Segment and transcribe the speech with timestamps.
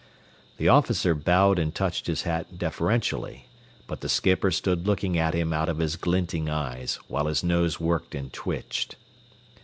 [0.57, 3.45] The officer bowed and touched his hat deferentially,
[3.85, 7.79] but the skipper stood looking at him out of his glinting eyes, while his nose
[7.79, 8.95] worked and twitched.